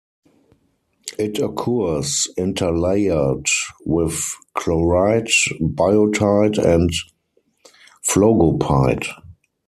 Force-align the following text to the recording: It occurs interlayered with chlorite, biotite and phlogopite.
It 1.19 1.37
occurs 1.37 2.27
interlayered 2.35 3.45
with 3.85 4.33
chlorite, 4.55 5.29
biotite 5.61 6.57
and 6.57 6.89
phlogopite. 8.09 9.05